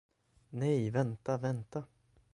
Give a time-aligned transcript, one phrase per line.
[0.49, 1.83] Nej, vänta, vänta!